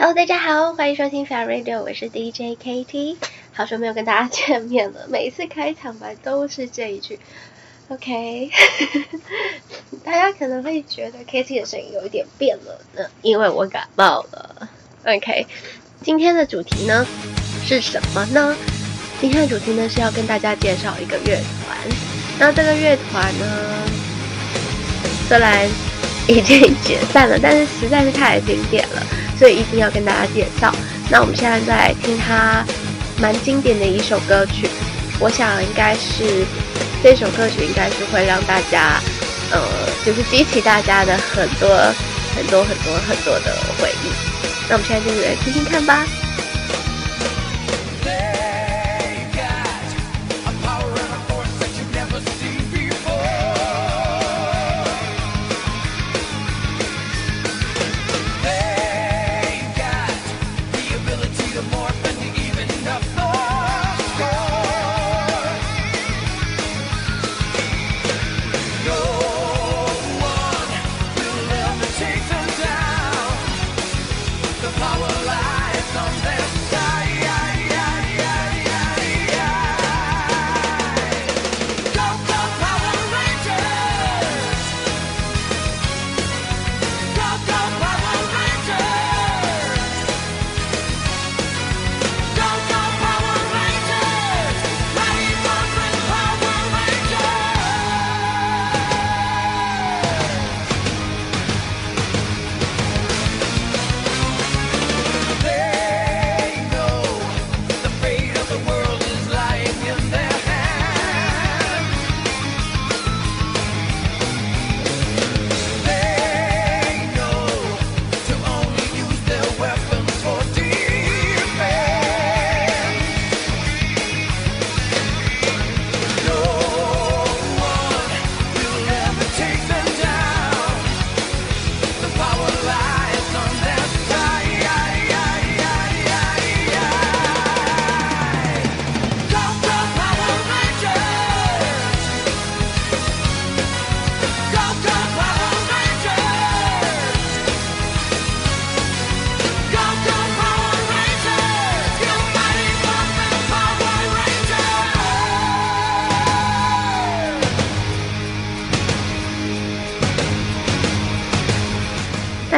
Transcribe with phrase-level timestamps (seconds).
[0.00, 3.16] Hello，大家好，欢迎收听 Fun Radio，我是 DJ KT，
[3.52, 7.18] 好久没有跟大家见面了，每一次开场白都是这一句
[7.88, 8.48] ，OK，
[10.04, 14.68] 大家可能会觉得 KT 的声音有一点变了呢，因为我感冒了
[15.04, 15.48] ，OK，
[16.00, 17.04] 今天的主题呢
[17.64, 18.56] 是什么呢？
[19.20, 21.34] 今天的主题呢是要跟大家介绍一个乐
[21.64, 21.76] 团，
[22.38, 23.46] 那这个乐团呢
[25.26, 25.68] 虽然
[26.28, 29.02] 已经解散了，但是实在是太经典了。
[29.38, 30.72] 所以一定要跟大家介绍。
[31.08, 32.64] 那我们现在在听他
[33.20, 34.68] 蛮经典的一首歌曲，
[35.18, 36.44] 我想应该是
[37.02, 39.00] 这首歌曲应该是会让大家，
[39.50, 39.60] 呃，
[40.04, 41.68] 就是激起大家的很多
[42.36, 44.10] 很多很多很多的回忆。
[44.68, 46.04] 那我们现在就来听听看吧。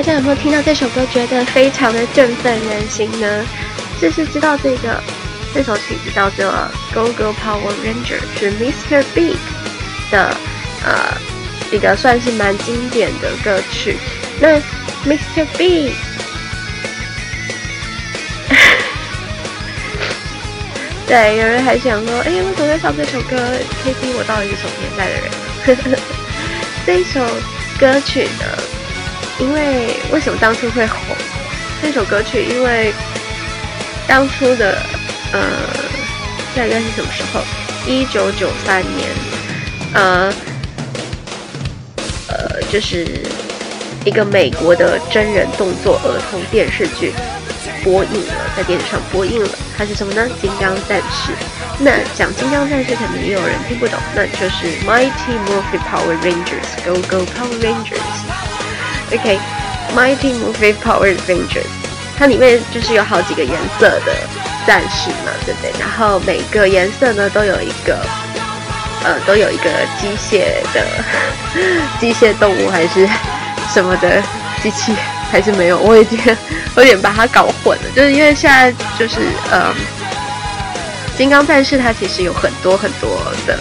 [0.00, 3.44] 大家有没有听到这首歌，觉得非常的振奋人心呢？
[4.00, 4.98] 就是知道这个
[5.54, 6.46] 这首曲子叫做
[6.94, 9.04] 《Go Go Power Ranger》，是 Mr.
[9.14, 9.36] Big
[10.10, 10.34] 的
[10.82, 11.14] 呃
[11.70, 13.98] 一个算是蛮经典的歌曲。
[14.40, 14.58] 那
[15.04, 15.44] Mr.
[15.58, 15.92] Big，
[21.06, 23.36] 对，有人还想说，哎，我怎么会唱这首歌
[23.84, 25.16] ？KT，我到底是什么年代的
[25.92, 26.00] 人？
[26.86, 27.20] 这首
[27.78, 28.46] 歌曲呢？
[29.40, 30.98] 因为为什么当初会红
[31.82, 32.44] 这首歌曲？
[32.44, 32.92] 因为
[34.06, 34.78] 当初的
[35.32, 35.40] 呃，
[36.54, 37.40] 大概是什么时候？
[37.86, 39.08] 一九九三年，
[39.94, 40.32] 呃
[42.28, 43.06] 呃，就是
[44.04, 47.10] 一个美国的真人动作儿童电视剧
[47.82, 49.48] 播映了，在电视上播映了。
[49.78, 50.28] 它是什么呢？
[50.42, 51.32] 金刚战士。
[51.78, 58.39] 那讲金刚战士，可能也有人听不懂，那就是 Mighty Morphin Power Rangers，Go Go Power Rangers。
[59.12, 61.66] OK，Mighty Morphin Power Rangers，
[62.18, 64.12] 它里面就是有好几个颜色的
[64.66, 65.72] 战士嘛，对不对？
[65.80, 67.98] 然后每个颜色呢都有一个，
[69.04, 70.86] 呃，都有一个机械的
[71.98, 73.08] 机械动物还是
[73.72, 74.22] 什么的
[74.62, 74.94] 机器，
[75.32, 75.78] 还是没有？
[75.78, 76.18] 我已经
[76.76, 79.74] 有点把它搞混了，就是因为现在就是呃，
[81.16, 83.10] 金刚战士它其实有很多很多
[83.46, 83.58] 的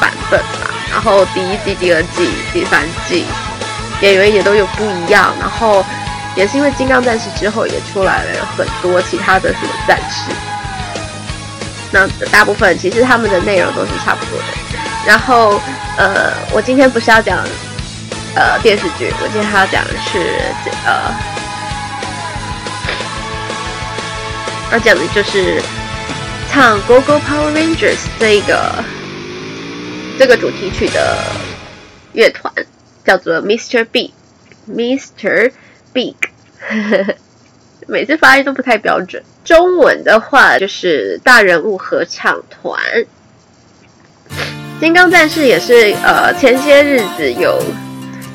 [0.00, 3.24] 版本嘛，然后第一季、第二季、第三季。
[4.02, 5.84] 演员也都有不一样，然后
[6.34, 10.30] 也是因为《金刚战士》之后也出来了很多其他的什么战士，
[11.90, 14.44] 那大部分其实他们的内容都是差不多的。
[15.06, 15.60] 然后
[15.96, 17.38] 呃，我今天不是要讲
[18.34, 20.18] 呃电视剧，我今天还要讲的是
[20.84, 21.14] 呃，
[24.72, 25.62] 要讲的就是
[26.50, 28.84] 唱《Go Go Power Rangers》这个
[30.18, 31.16] 这个主题曲的
[32.12, 32.52] 乐团。
[33.06, 33.86] 叫做 Mr.
[33.90, 35.52] Big，Mr.
[35.92, 36.16] Big，
[37.86, 39.22] 每次发音都不太标准。
[39.44, 42.80] 中文的话就是大人物合唱团。
[44.80, 47.62] 金刚战士也是呃前些日子有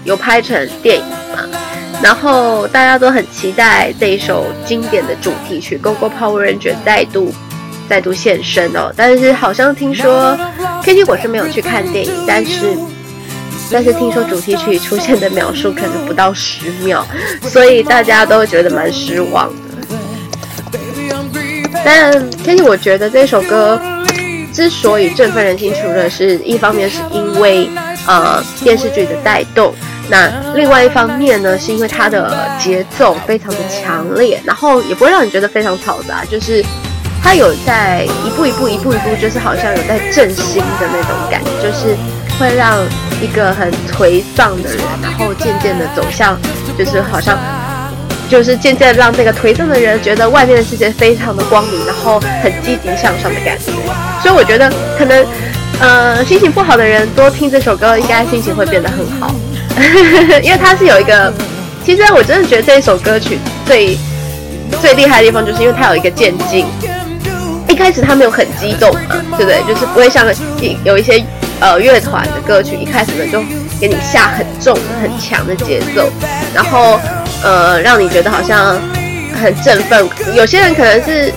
[0.06, 1.48] 有拍成电影嘛，
[2.02, 7.32] 然后大家都很期待这一首经典的主题曲《Go Go Power Ranger》再度
[7.88, 8.92] 再度现身哦。
[8.96, 10.36] 但是好像听说
[10.82, 12.76] ，KT 我是没有去看电影，但是
[13.72, 17.06] 但是听说主题曲出现的秒数可能不到十秒，
[17.44, 19.54] 所以大家都觉得蛮失望的。
[21.84, 23.82] 但其实我觉得这首歌
[24.54, 27.70] 之所以振奋人心，除了是一方面是因为
[28.06, 29.74] 呃电视剧的带动。
[30.10, 36.62] 那另外一方面呢，是因为它的节奏非常的强烈，然后也不会让你觉得非常嘈杂，就是
[37.24, 41.96] 它有在一步一步、一步一步，就是好像有在振兴的那种感觉，就是
[42.42, 42.80] 会让
[43.22, 46.36] 一个很颓丧的人，然后渐渐的走向，
[46.76, 47.38] 就是好像，
[48.28, 53.72] 就是渐渐让这个颓丧的人觉得外面的世界非常的光明，然后很积极向上的感觉。
[54.24, 55.24] 所以我觉得可能，
[55.80, 59.36] 呃，心情不好的人多听这首歌，应该心情会变得很好。
[60.42, 61.32] 因为它是有一个，
[61.86, 63.38] 其实我真的觉得这一首歌曲
[63.68, 63.96] 最
[64.82, 66.66] 最厉害的地方，就是因为它有一个渐进。
[67.70, 69.62] 一开始他没有很激动嘛，对不对？
[69.66, 70.26] 就是不会像
[70.84, 71.24] 有一些
[71.62, 73.42] 呃乐团的歌曲，一开始呢就
[73.80, 76.10] 给你下很重很强的节奏，
[76.54, 77.00] 然后
[77.44, 78.78] 呃让你觉得好像
[79.42, 80.10] 很振奋。
[80.34, 81.32] 有些人可能是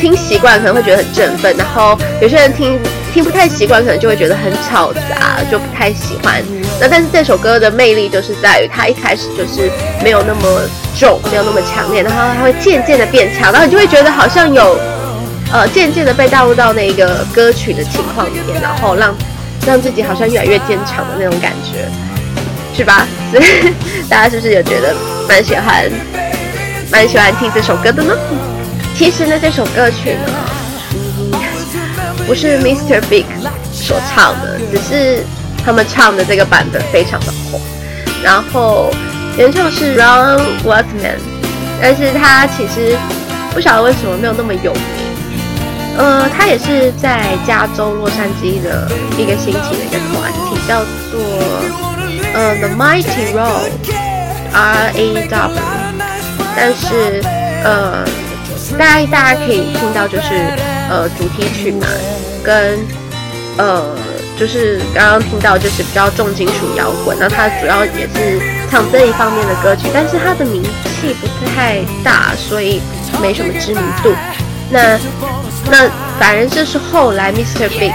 [0.00, 2.78] 听习惯，可能会觉得很振奋，然后有些人听
[3.12, 6.42] 听不太习惯，可能就会觉得很吵杂，就不太喜欢。
[6.78, 9.70] 那但是这首歌的魅力就是在于它一开始就是
[10.04, 10.60] 没有那么
[10.96, 14.78] 重，没有那么强烈，然后它会渐渐的变强，然后你就会觉得好像有
[15.52, 19.14] 呃渐渐的被带入到那个歌曲的情况里面，然后让
[19.66, 21.88] 让自己好像越来越坚强的那种感觉，
[22.76, 23.06] 是吧？
[23.32, 23.74] 所 以
[24.08, 24.94] 大家是不是有觉得
[25.28, 25.90] 蛮喜欢
[26.90, 28.14] 蛮喜欢听这首歌的呢？
[28.96, 30.32] 其实呢，这首歌曲呢
[32.26, 33.00] 不是 Mr.
[33.10, 33.26] Big
[33.72, 35.24] 所唱的，只是。
[35.64, 37.60] 他们唱的这个版本非常的红，
[38.22, 38.88] 然后
[39.36, 41.18] 原唱是 Ron Waterman，
[41.82, 42.96] 但是他其实
[43.52, 44.82] 不晓得为什么没有那么有名。
[45.98, 48.88] 呃，他也是在加州洛杉矶的
[49.18, 51.20] 一个兴起的一个团体，叫做
[52.34, 53.70] 呃 The Mighty Roll
[54.52, 55.62] R A W。
[56.54, 57.22] 但是
[57.64, 58.04] 呃，
[58.78, 60.34] 大家大家可以听到就是
[60.90, 61.86] 呃主题曲嘛，
[62.42, 62.78] 跟
[63.58, 63.96] 呃。
[64.38, 68.38] 就是刚刚听到，就是比较重金属摇滚，那他主要也是
[68.70, 72.82] 唱这一方面的歌曲，但是他的名气不太大，所以
[73.18, 74.14] 没什么知名度。
[74.70, 74.98] 那
[75.70, 77.68] 那反正就是后来 Mr.
[77.78, 77.92] Big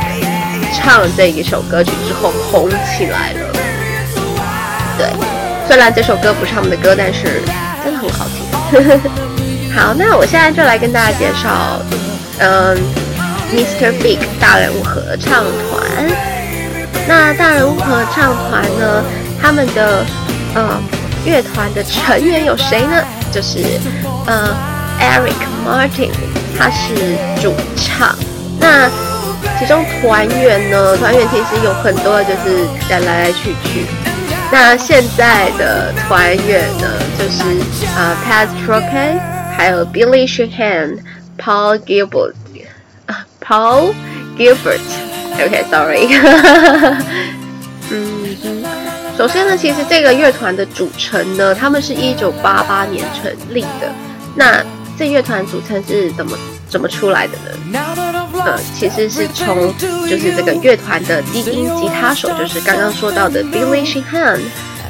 [0.74, 3.50] 唱这一首歌曲之后红起来了。
[4.98, 5.08] 对，
[5.68, 7.42] 虽然这首歌不是他们的歌，但是
[7.84, 9.12] 真的很好听。
[9.76, 11.82] 好，那我现在就来跟大家介绍，
[12.40, 12.78] 嗯
[13.54, 13.92] ，Mr.
[14.02, 16.08] Big 大人物合唱团。
[17.08, 19.04] 那大人物合唱团呢？
[19.42, 20.06] 他们的
[20.54, 20.80] 呃
[21.26, 23.04] 乐团的成员有谁呢？
[23.32, 23.60] 就是
[24.28, 24.56] 呃
[25.00, 25.34] Eric
[25.66, 26.12] Martin，
[26.62, 26.94] 他是
[27.42, 28.16] 主唱。
[28.60, 28.88] 那
[29.58, 30.96] 其中团员呢？
[30.98, 33.84] 团员其实有很多，就是在来来去去。
[34.52, 36.88] 那现在的团员呢，
[37.18, 37.42] 就是
[37.98, 39.18] 呃 Pat Tropay，
[39.58, 41.00] 还有 Billy Sheehan、
[41.36, 42.34] Paul Gilbert，
[43.08, 43.96] 啊 Paul
[44.38, 44.82] Gilbert。
[45.44, 46.16] OK，Sorry，、
[47.90, 48.64] 嗯，
[49.18, 53.92] 首先呢，其实这个乐团的组成呢，他们是一九八八年成立的。
[54.36, 54.64] 那
[55.00, 56.38] 这乐团组成是怎么
[56.72, 57.34] 怎么出来的
[57.70, 57.80] 呢？
[58.46, 59.72] 呃，其实是从
[60.08, 64.40] 就是这个乐团的低音吉他手，就是刚刚说到的 Billy Sheehan，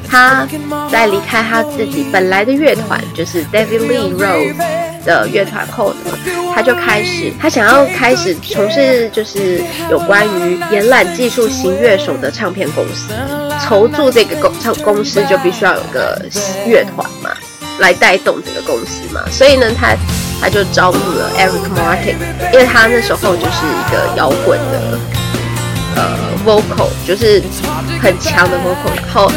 [0.08, 0.48] 他
[0.92, 4.56] 在离开他自己本来的乐团，就是 David Lee Roth。
[5.04, 6.16] 的乐团后呢，
[6.54, 9.60] 他就开始，他想要开始从事就是
[9.90, 13.12] 有关于延揽技术型乐手的唱片公司，
[13.66, 16.24] 筹组这个公唱公司就必须要有个
[16.68, 17.32] 乐团嘛，
[17.80, 19.96] 来带动整个公司嘛，所以呢，他
[20.42, 22.16] 他就招募了 Eric Martin，
[22.52, 25.00] 因为他那时候就是一个摇滚的
[25.96, 27.42] 呃 vocal，就是
[28.02, 29.32] 很强的 vocal，然后。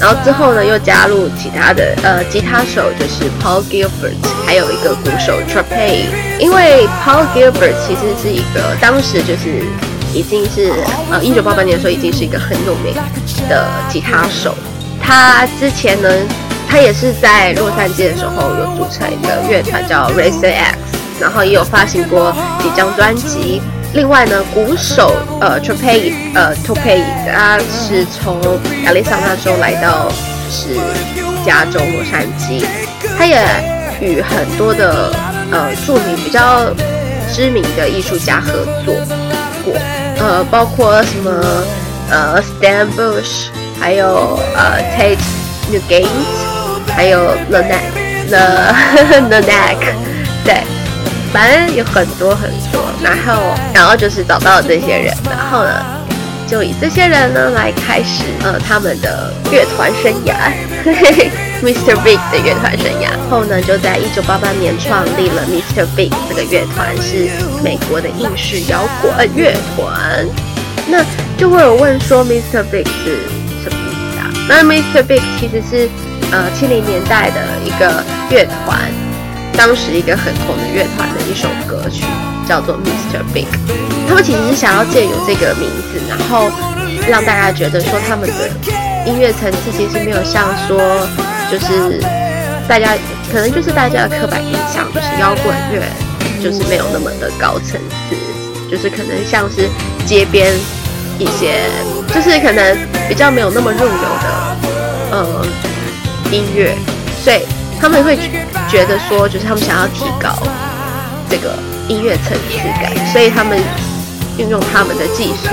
[0.00, 4.16] 然后之后呢，又加入其他的呃吉他手，就是 Paul Gilbert，
[4.46, 6.06] 还有一个鼓手 Trapay。
[6.38, 9.62] 因为 Paul Gilbert 其实是一个当时就是
[10.14, 10.72] 已经是
[11.10, 12.94] 呃一九八八年的时候已经是一个很有名
[13.46, 14.54] 的吉他手。
[15.02, 16.08] 他之前呢，
[16.70, 20.78] 他也是在洛杉矶的时候有组成一个乐团叫 Racer X，
[21.20, 23.60] 然后也有发行过几张专辑。
[23.92, 27.02] 另外呢，鼓手呃 Tropay 呃 Tropay
[27.34, 28.40] 他是从
[28.84, 30.14] 亚利桑那州来到就
[30.48, 30.78] 是
[31.44, 32.64] 加州洛杉矶，
[33.18, 33.44] 他也
[34.00, 35.12] 与很多的
[35.50, 36.66] 呃著名比较
[37.34, 38.94] 知名的艺术家合作
[39.64, 39.74] 过，
[40.20, 41.32] 呃包括什么
[42.10, 43.48] 呃 Stan Bush，
[43.80, 45.18] 还有呃 Tate
[45.72, 46.06] Nugent，
[47.00, 48.44] 还有 The Knack，The
[49.30, 49.78] The Knack，
[50.44, 50.62] 对，
[51.32, 52.82] 反正有很多很多。
[53.02, 55.82] 然后，然后就是找到了这些人，然后呢，
[56.46, 60.34] 就以这些人呢来开始呃他们的乐团生涯。
[60.84, 61.30] 嘿嘿
[61.62, 61.96] Mr.
[62.02, 65.86] Big 的乐团生涯后呢，就在一九八八年创立了 Mr.
[65.96, 67.30] Big 这个乐团，是
[67.64, 70.26] 美国的硬式摇滚乐团。
[70.86, 71.02] 那
[71.38, 72.62] 就会有问说，Mr.
[72.70, 73.22] Big 是
[73.64, 74.30] 什么意思啊？
[74.46, 75.02] 那 Mr.
[75.02, 75.88] Big 其实是
[76.32, 78.78] 呃七零年代的一个乐团，
[79.56, 82.04] 当时一个很红的乐团的一首歌曲
[82.48, 83.22] 叫做 Mr.
[83.32, 83.46] Big。
[84.08, 86.50] 他们其实是想要借由这个名字，然后
[87.08, 88.50] 让大家觉得说他们的
[89.06, 91.06] 音乐层次其实没有像说。
[91.50, 92.00] 就是
[92.68, 92.94] 大家
[93.32, 95.82] 可能就是大家的刻板印象，就是摇滚乐
[96.40, 97.70] 就是没有那么的高层
[98.08, 98.14] 次，
[98.70, 99.68] 就是可能像是
[100.06, 100.54] 街边
[101.18, 101.58] 一些，
[102.14, 104.56] 就是可能比较没有那么入流的
[105.10, 105.46] 呃
[106.30, 106.74] 音乐，
[107.22, 107.40] 所以
[107.80, 108.16] 他们会
[108.68, 110.36] 觉得说，就是他们想要提高
[111.28, 111.58] 这个
[111.88, 113.58] 音乐层次感，所以他们
[114.38, 115.50] 运用他们的技术，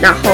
[0.00, 0.30] 然后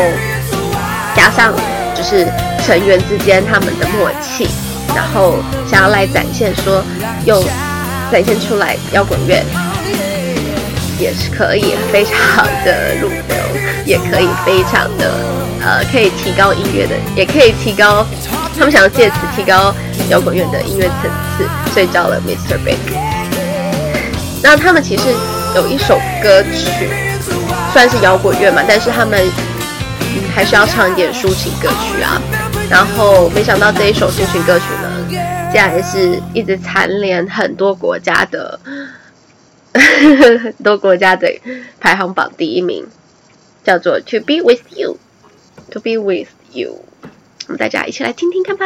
[1.15, 1.53] 加上
[1.95, 2.27] 就是
[2.65, 4.49] 成员之间他们的默契。
[4.95, 6.85] 然后想要来展现说，
[7.25, 7.43] 用
[8.11, 9.43] 展现出来摇滚乐
[10.99, 13.37] 也是可以非常的入流，
[13.87, 15.11] 也可以非常的
[15.63, 18.07] 呃，可以提高音乐的，也可以提高
[18.57, 19.75] 他们想要借此提高
[20.09, 22.57] 摇滚乐的音乐层次，所以叫了 Mr.
[22.65, 22.79] Big。
[24.43, 25.05] 那他们其实
[25.55, 26.89] 有一首歌曲，
[27.73, 29.29] 算是摇滚乐嘛，但是他们
[30.35, 32.21] 还是要唱一点抒情歌曲啊。
[32.69, 34.89] 然后没想到这一首抒情歌曲呢，
[35.53, 38.59] 竟然是一直蝉联很多国家的
[39.75, 41.29] 很多国家的
[41.81, 42.85] 排行榜第一名，
[43.65, 46.85] 叫做 To Be With You，To Be With You，
[47.48, 48.66] 我们大家一起来听听看吧。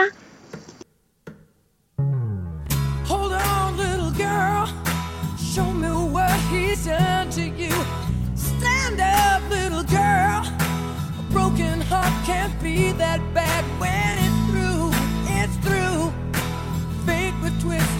[17.81, 17.94] 是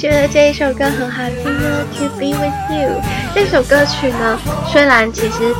[0.00, 3.02] 觉得这一首歌很好听呢，To Be With You
[3.34, 4.40] 这首歌曲呢，
[4.72, 5.54] 虽然其实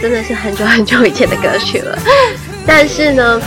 [0.00, 1.98] 真的是很久很久以前的歌曲了，
[2.66, 3.38] 但是呢，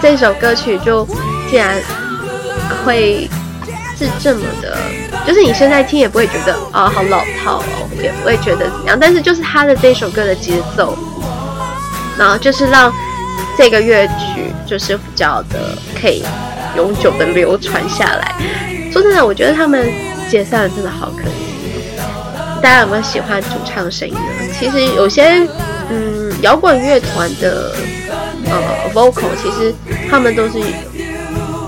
[0.00, 1.04] 这首歌曲就
[1.50, 1.74] 竟然
[2.84, 3.28] 会
[3.98, 4.78] 是这么的，
[5.26, 10.96] 就是你现在听也不会觉得啊、好老套哦，也不会觉得怎么样，但是就是他的这首歌的节奏，
[12.16, 12.92] 然后就是让
[13.58, 16.22] 这个乐曲就是比较的可以
[16.76, 18.32] 永久的流传下来。
[18.90, 19.88] 说真的，我觉得他们
[20.28, 21.32] 解散了真的好可惜。
[22.62, 24.20] 大家有没有喜欢主唱的声音呢？
[24.58, 25.46] 其实有些，
[25.88, 27.72] 嗯，摇滚乐团的
[28.46, 29.74] 呃 vocal，其实
[30.10, 30.60] 他们都是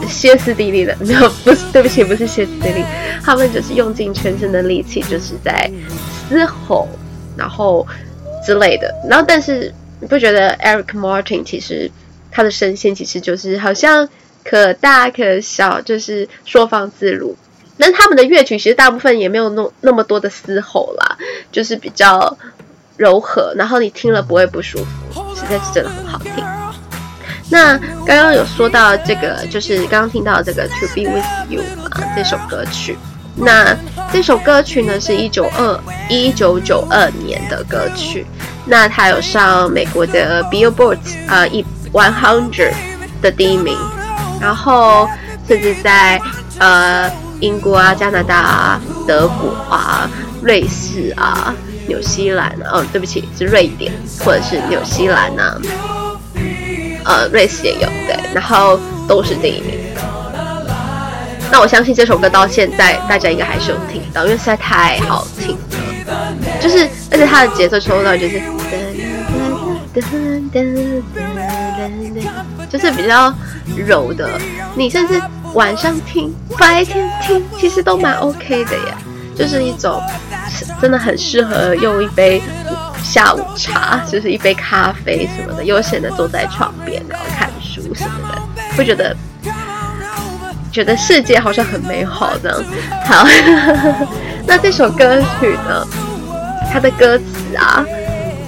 [0.07, 2.85] 歇斯底里的， 没有，不是，对不起，不是歇斯底里，
[3.23, 5.71] 他们就是用尽全身的力气，就是在
[6.29, 6.87] 嘶吼，
[7.39, 7.87] 然后
[8.45, 8.95] 之类的。
[9.09, 11.91] 然后，但是你不觉得 Eric Martin 其实
[12.31, 14.07] 他的声线其实就是好像
[14.45, 17.37] 可大可小，就是说放自如。
[17.77, 21.17] 那他们的乐曲其实大部分也没有那那么多的嘶吼啦，
[21.51, 22.37] 就是比较
[22.97, 24.79] 柔和，然后你听了不会不舒
[25.13, 26.45] 服，实在是真的很好听。
[27.51, 32.97] 那刚刚有说到这个，就是刚刚听到这个《To Be With You》啊这首歌曲。
[33.35, 33.75] 那
[34.13, 38.27] 这首歌曲呢是一九二一九九二年的歌曲，
[38.67, 42.75] 那它有上美国的 Billboard 啊一 One Hundred
[43.23, 43.77] 的第一名，
[44.43, 45.09] 然后
[45.49, 46.21] 甚至在
[46.59, 47.11] 呃。
[47.43, 50.09] 英国啊，加拿大啊，德国啊，
[50.45, 51.53] 瑞士啊，
[51.89, 55.59] 纽西兰啊，哦，对不起，是瑞典或者是纽西兰啊，
[57.05, 59.75] 呃，瑞士也有，对，然后都是第一名。
[61.51, 66.17] 那我相信这首歌到现在大家应该还是有听到，因为实在太好听了，
[66.61, 68.41] 就是而且它的节奏抽到就是，
[72.73, 73.33] 就是比较
[73.77, 74.31] 柔的，
[74.75, 75.21] 你甚至。
[75.55, 78.97] 晚上听，白天听，其实都蛮 OK 的呀。
[79.37, 80.01] 就是一种，
[80.81, 82.41] 真的很适合用一杯
[83.05, 88.43] 下午茶，就是一杯咖啡什么的，悠闲的坐在床边，然后看书什么的，
[88.79, 89.15] 会觉得
[90.73, 92.59] 觉得世界好像很美好这样。
[93.05, 93.27] 好，
[94.49, 95.87] 那这首歌曲呢，
[96.73, 97.85] 它的歌词啊，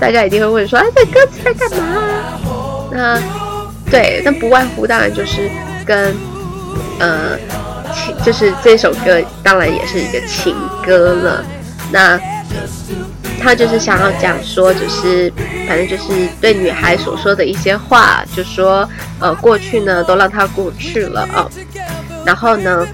[0.00, 2.02] 大家一定会问说，哎，这歌词在干嘛？
[2.90, 3.21] 那
[3.91, 5.50] 对，但不外乎当然就是
[5.85, 6.14] 跟。
[7.00, 7.37] 呃，
[7.93, 11.45] 情就是这首歌，当然也是一个情歌了。
[11.91, 12.19] 那
[13.41, 15.33] 他就是想要讲说，就是
[15.67, 18.88] 反正就是对女孩所说的一些话，就说
[19.19, 21.50] 呃，过去呢都让它过去了啊、
[22.25, 22.87] 然后呢，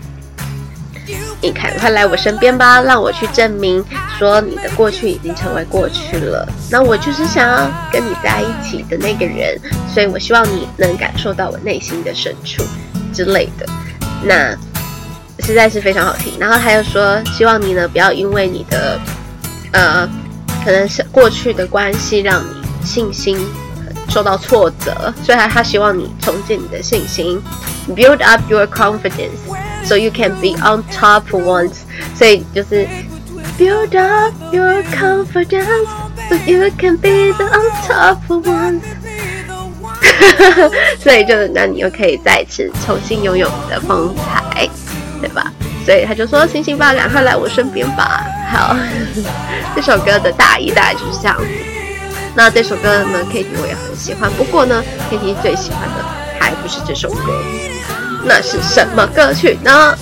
[1.43, 3.85] 你赶快来我身边吧，让我去证明
[4.19, 6.47] 说你的过去已经成为过去了。
[6.71, 9.59] 那我就是想要跟你在一起的那个人，
[9.93, 12.63] 所以我希望你能感受到我内心的深处
[13.13, 13.67] 之类的。
[14.23, 14.55] 那
[15.43, 19.01] 实在是非常好听，然后还有说，希望你呢不要因为你的
[19.73, 20.07] 呃，
[20.63, 23.39] 可能是过去的关系让你信心
[24.11, 27.41] 受到挫折，所以他他希望你重建你的信心
[27.89, 31.83] ，build up your confidence，so you can be on top once。
[32.17, 32.87] 所以就是
[33.59, 38.83] build up your confidence，so you can be the on top once。
[40.99, 44.69] 所以就那你又可以再次重新拥有你的风采，
[45.21, 45.51] 对吧？
[45.87, 48.77] 所以他就说：“星星吧，赶快来我身边吧。”好，
[49.75, 51.47] 这首歌的大意大概就是这样子。
[52.35, 54.31] 那这首歌呢，Kitty 我也很喜欢。
[54.33, 56.05] 不过呢，Kitty 最喜欢的
[56.39, 57.43] 还不是这首歌，
[58.25, 59.95] 那是什么歌曲呢？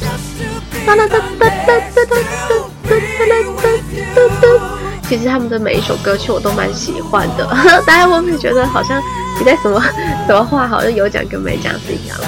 [5.09, 7.47] 其实他们的每一首歌曲我都蛮喜欢的，
[7.87, 9.03] 大家会不会觉得好像
[9.38, 9.83] 你在什么
[10.27, 12.27] 什么话好像有讲跟没讲是一样的？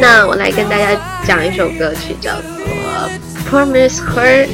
[0.00, 0.88] 那我来跟大家
[1.24, 2.50] 讲一首歌曲，叫做
[3.50, 4.46] 《Promise Her》。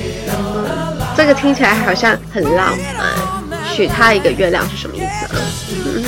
[1.16, 3.39] 这个听起来好像很浪漫，
[3.80, 5.40] 给他一个月亮是什么意思啊？
[5.86, 6.04] 嗯，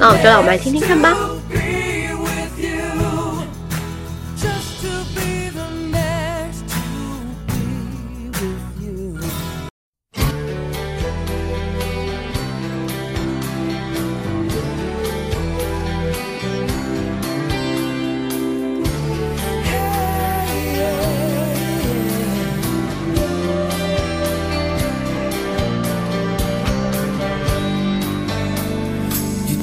[0.00, 1.16] 那我就让我们来听听看吧。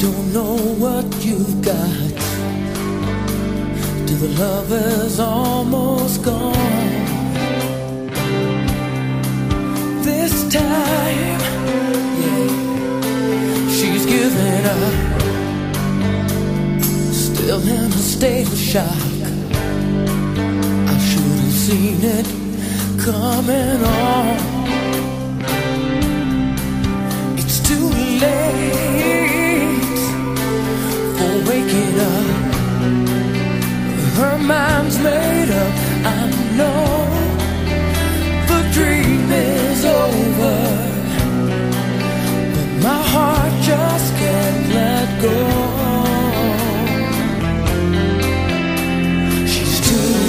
[0.02, 2.10] don't know what you've got
[4.08, 6.56] till the love is almost gone.
[10.02, 11.40] This time,
[12.24, 12.48] yeah,
[13.70, 15.22] she's giving up,
[17.14, 19.04] still in a state of shock.
[20.88, 22.28] I should have seen it
[23.06, 24.40] coming on.
[27.38, 27.88] It's too
[28.20, 29.21] late.
[34.52, 35.74] mind's made up,
[36.18, 36.22] I
[36.58, 36.84] know
[38.52, 40.58] the dream is over,
[42.56, 45.40] but my heart just can't let go.
[49.52, 50.20] She's too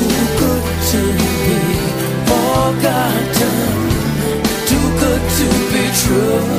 [0.42, 1.02] good to
[1.48, 1.60] be
[2.30, 3.56] forgotten,
[4.70, 6.51] too good to be true.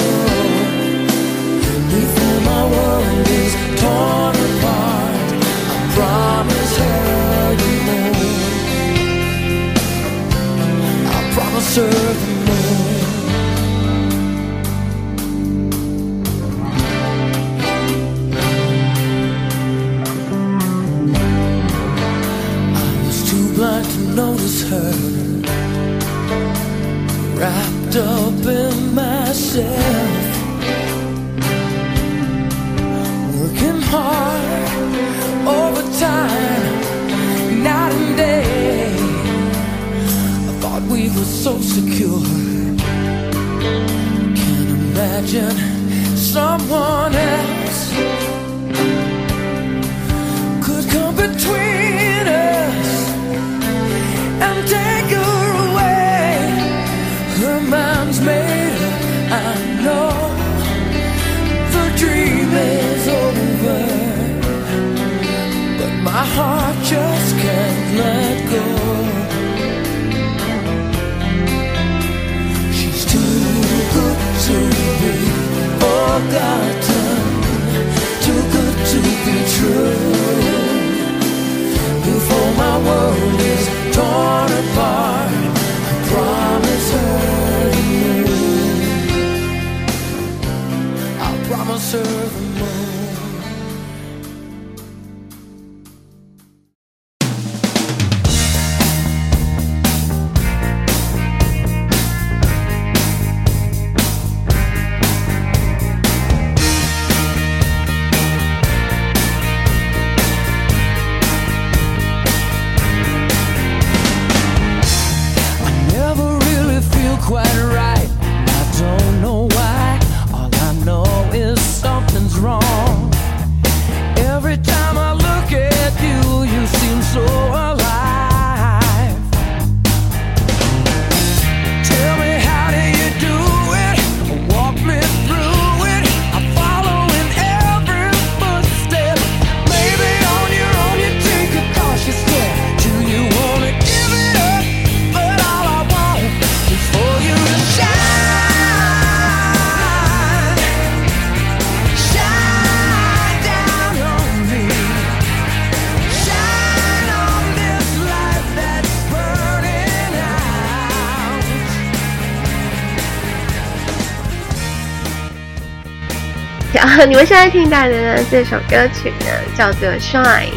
[167.05, 169.25] 你们现在听到的呢，这首歌曲呢
[169.57, 170.47] 叫做《Shine》。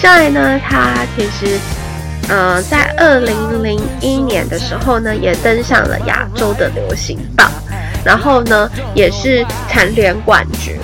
[0.00, 1.58] Shine 呢，它其实，
[2.28, 7.50] 呃，在二零零一年的时候呢，也登上了亚洲的流行榜，
[8.02, 10.76] 然后呢，也是蝉联冠军。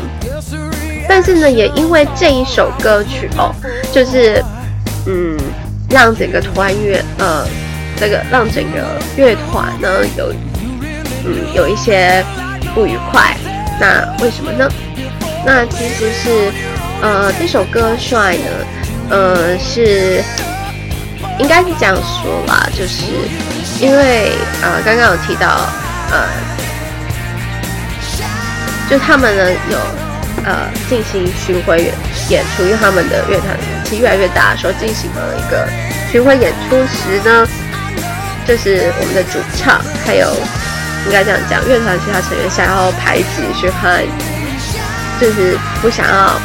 [1.08, 3.54] 但是呢，也因为这一首歌曲哦，
[3.90, 4.44] 就是，
[5.06, 5.38] 嗯，
[5.88, 7.46] 让整个团乐，呃，
[7.96, 10.30] 这个让整个乐团呢有，
[11.24, 12.22] 嗯，有一些
[12.74, 13.34] 不愉快。
[13.80, 14.68] 那为什么呢？
[15.44, 16.52] 那其实是，
[17.00, 18.50] 呃，这首歌《Shine》呢，
[19.08, 20.22] 呃，是
[21.38, 23.04] 应该是这样说吧，就是
[23.80, 25.68] 因为呃，刚刚有提到，
[26.10, 26.28] 呃，
[28.90, 29.78] 就他们呢有
[30.44, 31.94] 呃进行巡回演
[32.28, 35.66] 演出，因为他们的乐团其实越来越大的时候，进行了一个
[36.12, 37.48] 巡回演出时呢，
[38.46, 40.28] 就是我们的主唱还有。
[41.06, 43.24] 应该这样讲，乐团其他成员想要排挤
[43.54, 44.02] 徐汉，
[45.20, 46.40] 就是不想要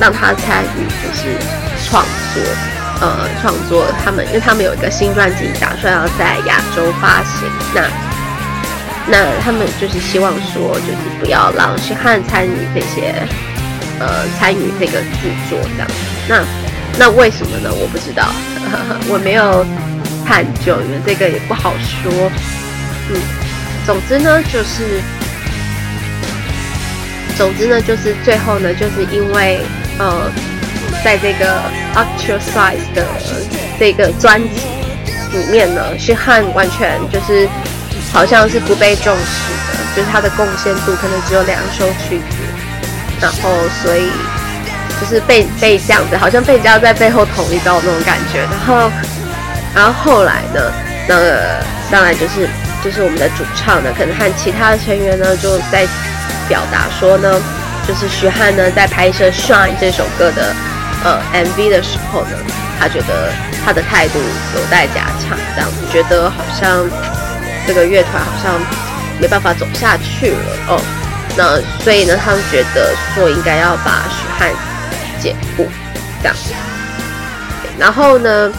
[0.00, 1.36] 让他参与，就是
[1.84, 2.42] 创作，
[3.00, 7.82] 呃，创作他们，因为他们有一个新专辑打算要在亚洲发行，那
[9.06, 13.14] 那他们就是希望说，就是不要让徐汉参与这些，
[14.00, 15.88] 呃，参与这个制作这样。
[16.28, 16.42] 那
[16.98, 17.70] 那为什么呢？
[17.72, 18.28] 我不知道，
[19.08, 19.64] 我没有
[20.26, 22.30] 探究，因为这个也不好说，
[23.10, 23.20] 嗯。
[23.86, 25.02] 总之呢，就是，
[27.36, 29.60] 总之呢，就是最后呢，就是因为
[29.98, 30.30] 呃，
[31.04, 31.60] 在这个
[31.94, 33.04] Actual Size 的
[33.78, 34.60] 这个专辑
[35.36, 37.48] 里面呢，是汉完全就是
[38.12, 42.36] 好像是不被重视的，就是他的贡献度可能只有两首曲子，
[43.20, 43.50] 然后
[43.82, 44.08] 所以
[45.00, 48.90] 就是被被这样子，好像被人家在背后捅一刀那种感觉，然后
[49.74, 50.72] 然后后来呢，
[51.08, 52.48] 那个当然就是。
[52.84, 55.88] 就是我们的主唱呢，可能和其他的成员呢，就在
[56.48, 57.40] 表达说呢，
[57.86, 60.54] 就是徐汉呢在拍摄《Shine》这首歌的
[61.04, 62.36] 呃 MV 的时候呢，
[62.78, 63.32] 他觉得
[63.64, 64.18] 他的态度
[64.54, 66.88] 有待加强，这样子觉得好像
[67.66, 68.60] 这个乐团好像
[69.20, 70.80] 没办法走下去了哦。
[71.36, 74.50] 那所以呢，他们觉得说应该要把徐汉
[75.20, 75.66] 解雇
[76.22, 76.36] 这样。
[77.78, 78.52] 然后呢，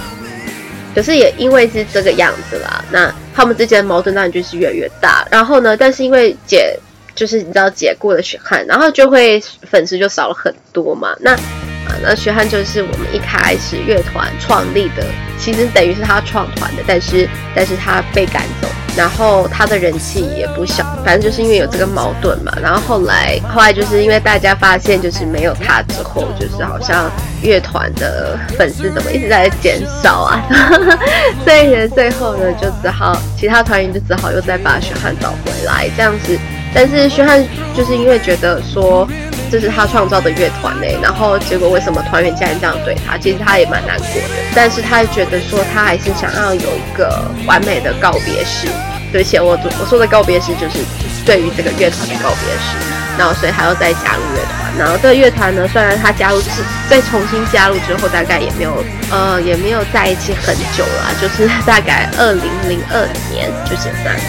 [0.93, 3.13] 可是也因为是这个样子啦，那。
[3.37, 6.73] 他们之间的矛盾当然就是越来越大，然后呢，但是因为解
[7.15, 11.15] 就是你知道解雇了血汗，然后就会粉丝就少了很多嘛。
[11.19, 11.95] 那啊。
[12.01, 15.05] 那雪汉就是我们一开始乐团创立的，
[15.39, 22.51] 其实等于是他创团的，但是但是他被赶走，然后他的人气也不小，反正就是因为有这个矛盾嘛。
[22.61, 27.09] 然后后来后来就是因为大家发现就是没有他之后，就是好像
[27.41, 30.43] 乐团的粉丝怎么一直在减少啊，
[31.45, 36.37] 所以最后呢就只好其他团员就只好又再把雪汉找回来这样子。
[36.75, 37.41] 但是薛汉
[37.73, 39.07] 就是因为觉得说
[39.49, 43.17] 这是他创造的乐团呢，然后结果为什么团员竟然这样对他？
[43.17, 44.29] 其实他也蛮难过的。
[44.53, 48.67] 但是他觉得说他还是想要有一个完美的告别式。
[49.13, 50.83] 对不起，我我说的告别式就是
[51.25, 52.75] 对于这个乐团的告别式。
[53.17, 54.77] 然后所以还要再加入乐团。
[54.77, 56.49] 然后这个乐团呢，虽然他加入是
[56.89, 64.21] 再重新加入之后，大概也没有呃也没有在一起很久了，就是大概二零零二年就解散了。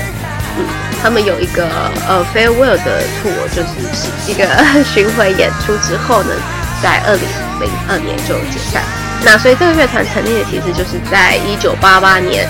[1.02, 1.66] 他们有一个
[2.08, 4.46] 呃 farewell 的 tour，就是一个
[4.84, 6.30] 巡回演出之后呢，
[6.82, 7.22] 在二零
[7.60, 9.05] 零二年就解散。
[9.26, 12.48] 那所以这个乐团成立的其实就是在一九八八年，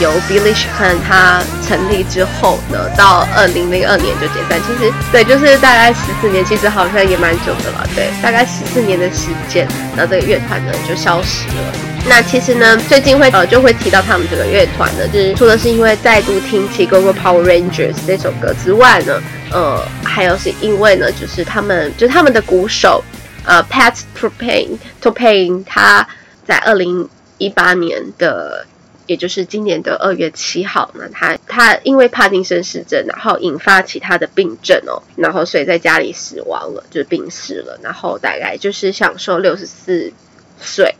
[0.00, 4.58] 由 Billy Sheehan 他成立之后呢，到二零零二年就解散。
[4.66, 7.88] 其实对，就是大概十四年，其实好像也蛮久的了。
[7.94, 11.72] 对，大概十四年的时间，那这个乐团呢就消失了。
[12.08, 23.04] 那其实呢，最近会呃就会提到他们这个乐团呢，就是除了是因为再度听起《Go Go Power Rangers》这首歌之外呢，呃，还有是因为呢，就是他们就是他们的鼓手
[23.46, 26.06] 呃 Pat Topain Topain 他
[26.44, 28.66] 在二零一八年的，
[29.06, 40.12] 也就是今年的二月七号那，他他因为帕金森氏症，然后引发其他的病症哦，然后所以在家里死亡了，就病逝了，然后大概就是享寿六十四
[40.60, 40.94] 岁。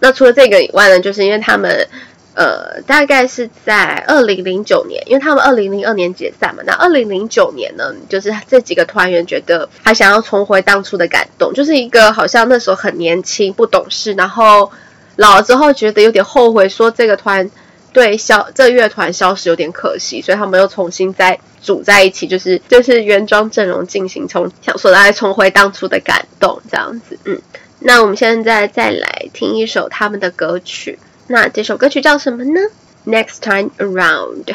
[0.00, 1.88] 那除了这个以外呢，就是因为他们，
[2.34, 6.62] 呃，大概是在二零零九年，因为他们二零零二年解散嘛。
[6.66, 14.72] 那二零零九年呢，就是这几个团员觉得还想要重回当初的感动，就是一个好像那时候很年轻不懂事，然后
[15.16, 17.50] 老了之后觉得有点后悔，说这个团
[17.92, 27.38] 对消这乐团消失有点可惜，所以他们又重新再组在一起，就是就是原装阵容进行重，想说来重回当初的感动这样子，嗯。
[27.84, 30.98] 那我们现在再来听一首他们的歌曲。
[31.32, 32.60] 那这首歌曲叫什么呢
[33.06, 34.54] ？Next time around。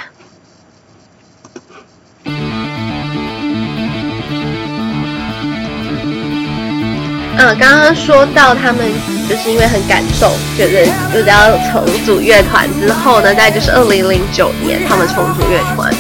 [7.36, 8.86] 嗯，刚刚说到他们
[9.28, 15.92] 就是因为很感动，觉得就是要重组乐团之后呢，大概就是二零零九年他们重组乐团，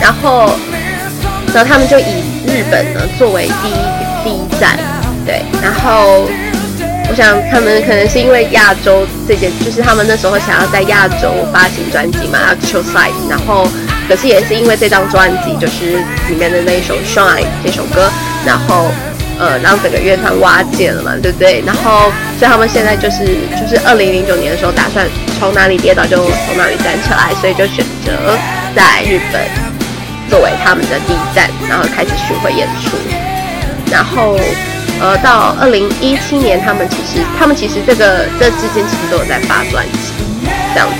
[0.00, 0.56] 然后，
[1.52, 4.78] 然后他们就以日本呢作为第一第一站，
[5.26, 6.26] 对，然后。
[7.12, 13.68] 我想他们可能是因为亚洲这件，就是他们那时候想要在亚洲发行专辑嘛，Actual Sight，然后
[14.08, 15.98] 可是也是因为这张专辑，就是
[16.30, 18.10] 里面的那一首 Shine 这首歌，
[18.46, 18.90] 然后
[19.38, 21.62] 呃让整个乐团瓦解了嘛，对不对？
[21.66, 23.26] 然后所以他们现在就是
[23.60, 25.06] 就是二零零九年的时候，打算
[25.38, 28.16] 从哪里跌倒就从哪里站起来，所以就选择
[28.74, 29.42] 在日本
[30.30, 32.96] 作为他们的第一站，然后开始巡回演出，
[33.92, 34.38] 然后。
[35.02, 40.12] 呃，到二零一七年，他们其实，他们其实这个这之间其实都有在发专辑，
[40.72, 40.94] 这样子。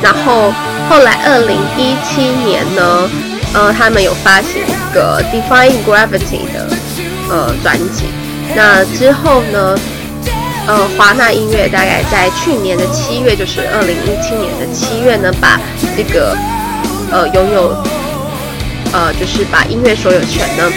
[0.00, 0.54] 然后
[0.88, 3.10] 后来二零一七年呢，
[3.54, 6.68] 呃，他们有发行一个《Defying Gravity》的
[7.28, 8.04] 呃专辑。
[8.54, 9.76] 那之后呢，
[10.68, 15.58] 呃，华纳音乐大概在去年的七月，就是二零一七年的七月呢，把
[15.96, 16.36] 这个
[17.10, 17.76] 呃拥有
[18.92, 20.70] 呃，就是把音乐所有权呢。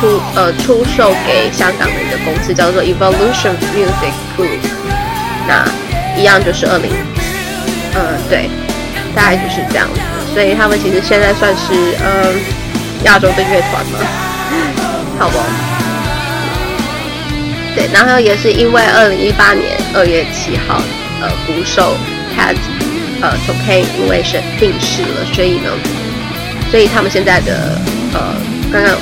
[0.00, 4.58] 出呃出售给香港的一个公司叫做 Evolution Music Group，
[5.46, 5.68] 那
[6.18, 6.90] 一样就是二零，
[7.94, 8.48] 嗯对，
[9.14, 10.00] 大概就是这样子，
[10.32, 12.34] 所以他们其实现在算是嗯
[13.04, 13.98] 亚洲的乐团嘛，
[15.18, 15.38] 好不？
[17.76, 20.80] 对，然后也是因为二零一八年二月七号，
[21.20, 21.94] 呃鼓手
[22.34, 22.56] Pat
[23.20, 25.70] 呃 Topain 因为生病逝了，所以呢，
[26.70, 27.78] 所以他们现在的
[28.14, 28.34] 呃
[28.72, 28.98] 刚刚有。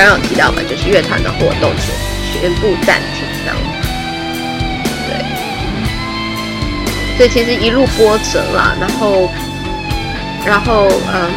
[0.00, 1.92] 刚刚有提到嘛，就是乐团的活动全
[2.40, 3.56] 全部暂停这样，
[5.06, 5.12] 对，
[7.18, 9.28] 所以其实一路波折啦，然后，
[10.46, 11.30] 然后嗯，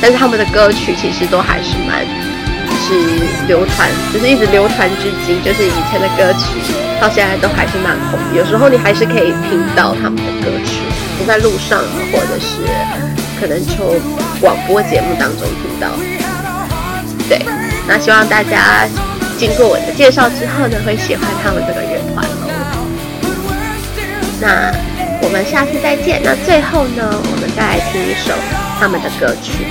[0.00, 2.06] 但是他们的歌曲其实都还是蛮，
[2.86, 2.94] 是
[3.48, 6.60] 流传，就是一直流传至今，就是以前的歌曲
[7.00, 10.82] 到现在都还是蛮红，有时候你还是可以听到他们的歌曲，
[11.18, 11.80] 你在路上
[12.12, 12.62] 或者是
[13.40, 14.00] 可能从
[14.40, 15.88] 广播节目当中听到，
[17.28, 17.42] 对。
[17.86, 18.88] 那希望大家
[19.36, 22.48] 经过我的介绍之后呢，会喜欢他们这个乐团哦。
[24.40, 24.72] 那
[25.22, 26.20] 我们下次再见。
[26.22, 28.32] 那最后呢，我们再来听一首
[28.78, 29.66] 他们的歌曲。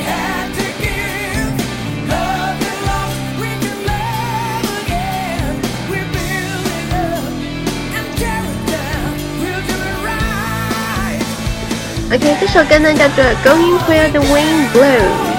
[12.13, 15.30] OK，这首歌呢叫做 Going Where The Wind Blows。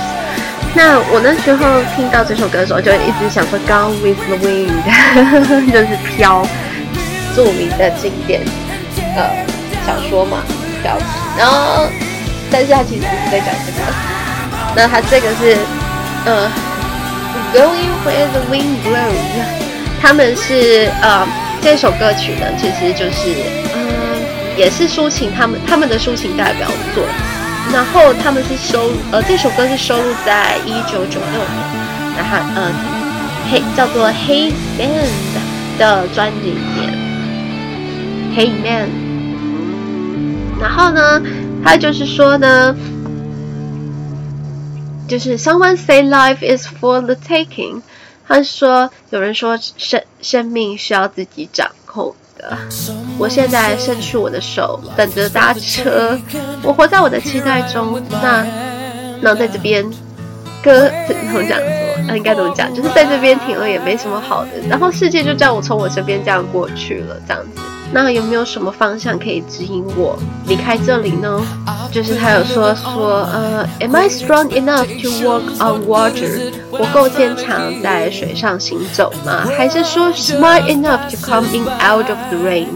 [0.75, 4.73] 那我那时候听到这首歌的时候，就一直想说《Gone with the Wind
[5.71, 6.47] 》，就是飘，
[7.37, 8.41] 著名的经典
[9.15, 9.29] 呃
[9.87, 10.39] 小说嘛，
[10.83, 10.97] 飘。
[11.37, 11.87] 然后，
[12.51, 13.79] 但是他其实不是在讲这个，
[14.75, 15.59] 那他这个是
[16.25, 16.49] 呃
[17.57, 19.13] 《Going Where the Wind Blows》，
[20.01, 21.29] 他们是呃
[21.61, 23.29] 这首歌曲呢，其实就是
[23.75, 23.81] 嗯、
[24.57, 27.05] 也是抒情，他们他们的抒情代表作。
[27.73, 31.49] 然后他们是收呃这首歌是收录在一九九六年，
[32.17, 32.71] 然后呃
[33.51, 36.93] 黑叫做 Hey Band 的专辑里面
[38.37, 38.91] ，Hey Man。
[40.61, 41.23] 然后呢，
[41.65, 42.77] 他就是说呢，
[45.09, 47.81] 就是 Someone say life is for the taking，
[48.29, 52.15] 他说有人说生生命需要自己掌控。
[53.19, 56.19] 我现在伸出我的手，等着搭车。
[56.63, 58.03] 我活在我的期待中。
[58.11, 58.47] 那，
[59.21, 59.85] 那在这边，
[60.63, 61.59] 哥怎么讲？
[62.07, 62.75] 那应该怎么讲？
[62.75, 64.51] 就是在这边停了也没什么好的。
[64.69, 67.63] 然后世界就这样我从我身边这样过去了，这样子。
[67.95, 71.41] 那有没有什么方向可以指引我离开这里呢？
[71.93, 76.51] 就是他有说说，呃，Am I strong enough to walk on water？
[76.71, 79.47] 我够坚强在水上行走吗？
[79.57, 82.69] 还是说 smart enough to come in out of the rain？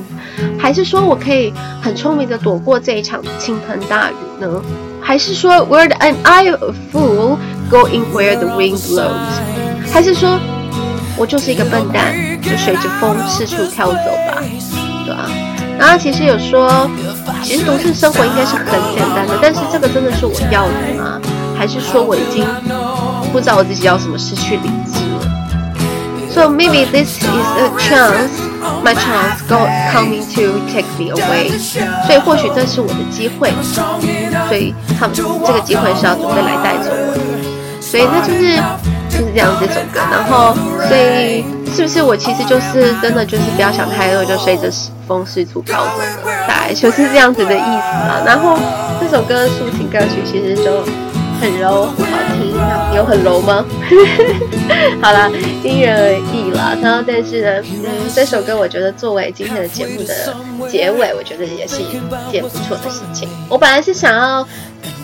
[0.59, 1.51] 还是说我可以
[1.81, 4.63] 很聪明的躲过这一场倾盆大雨呢？
[5.01, 7.39] 还是说 Where am I a fool
[7.71, 9.91] going where the wind blows？
[9.91, 10.39] 还是说
[11.17, 14.43] 我就是一个笨蛋，就随着风四处飘走吧？
[15.13, 15.29] 啊，
[15.79, 16.89] 然后其实有说，
[17.43, 21.21] 其实独自生活应该是很简单的，但是这个真的是我要的吗？
[21.59, 22.45] 还是说我已经
[23.33, 25.21] 不知道我自己要什么，失去理智了
[26.31, 28.29] ？So maybe this is a chance,
[28.85, 31.59] my chance, God coming to take me away。
[32.07, 33.51] 所以或许这是我的机会，
[34.49, 38.57] 所以他们这个机会是要准备来带走我的，所以那就是
[39.09, 40.55] 就是这样这首歌，然后
[40.87, 41.43] 所以
[41.75, 44.71] 是不是我其实就是真的就是不要想太多，就随着。
[45.07, 48.23] 风四处飘走了，大概就是这样子的意思嘛。
[48.27, 48.59] 然后
[49.01, 50.83] 这首歌抒情歌曲其实就
[51.41, 52.97] 很柔，很好听。
[52.97, 53.65] 有很柔吗？
[55.03, 55.31] 好啦，
[55.63, 56.77] 因人而异啦。
[56.83, 60.35] 然后但是呢，嗯，这首歌我觉得作为今天的节目的
[60.69, 63.29] 结尾，我觉得也是一件不错的事情。
[63.49, 64.47] 我本来是想要。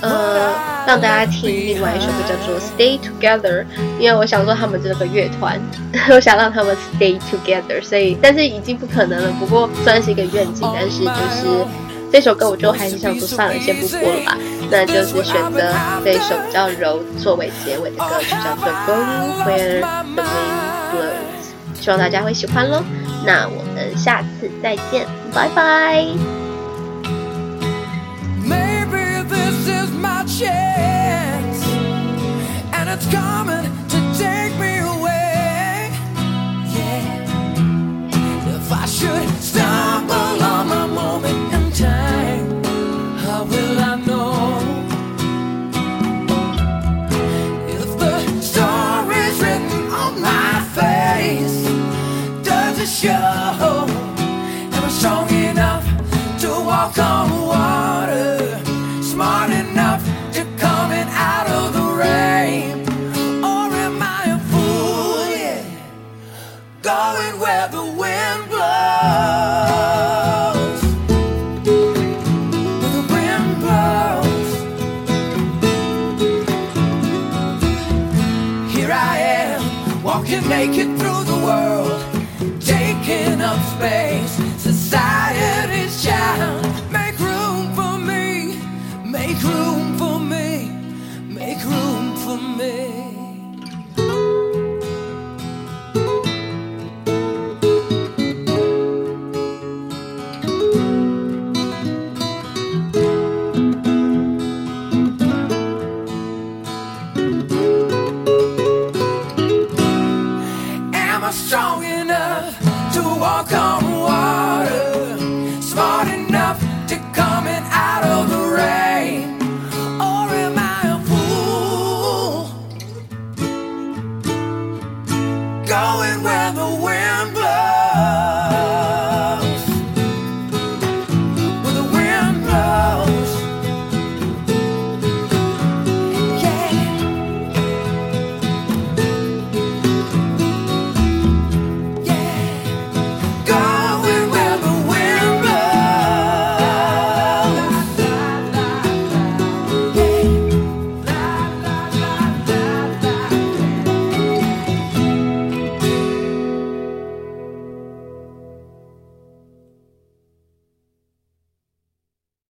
[0.03, 0.53] 呃，
[0.87, 3.61] 让大家听另外一首歌叫做《Stay Together》，
[3.99, 5.61] 因为我想说他们这个乐团，
[6.11, 9.33] 我想让他们 Stay Together，所以但是已经不可能了。
[9.39, 11.67] 不过算是一个愿景，但是就是
[12.13, 14.37] 这首歌，我就还是想说算了，先不播了吧。
[14.71, 15.73] 那就是选择
[16.05, 19.81] 这一首比较柔作为结尾的歌曲，叫做《Going Where
[20.15, 22.83] the Wind Blows》，希望大家会喜欢喽。
[23.25, 26.42] 那我们下次再见，拜拜。
[33.03, 35.91] it's coming to take me away.
[36.75, 38.57] Yeah.
[38.57, 42.65] If I should stumble on my moment in time,
[43.19, 44.59] how will I know?
[47.69, 51.65] If the story's written on my face,
[52.45, 53.87] does it show?
[54.75, 55.85] Am I strong enough
[56.41, 58.61] to walk on water?
[59.03, 59.51] Smart